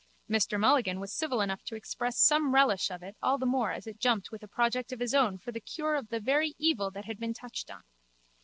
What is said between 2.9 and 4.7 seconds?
it all the more as it jumped with a